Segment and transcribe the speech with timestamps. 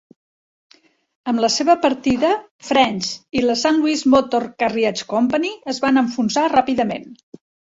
[1.31, 2.31] Amb la seva partida,
[2.69, 3.11] French
[3.41, 7.09] i la "Saint Louis Motor Carriage Company" es van enfonsar ràpidament.